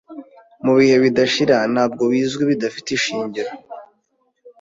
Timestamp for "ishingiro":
2.97-3.51